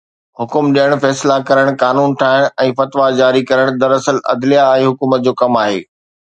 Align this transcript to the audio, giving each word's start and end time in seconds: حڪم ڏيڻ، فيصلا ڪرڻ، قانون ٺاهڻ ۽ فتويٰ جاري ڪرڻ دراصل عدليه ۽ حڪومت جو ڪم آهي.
حڪم 0.39 0.65
ڏيڻ، 0.75 0.89
فيصلا 1.03 1.35
ڪرڻ، 1.49 1.67
قانون 1.83 2.09
ٺاهڻ 2.21 2.47
۽ 2.67 2.73
فتويٰ 2.79 3.07
جاري 3.21 3.41
ڪرڻ 3.53 3.79
دراصل 3.85 4.17
عدليه 4.35 4.63
۽ 4.75 4.91
حڪومت 4.91 5.19
جو 5.29 5.39
ڪم 5.43 5.63
آهي. 5.67 5.81